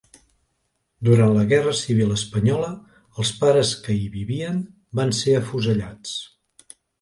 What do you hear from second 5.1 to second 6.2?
ser afusellats.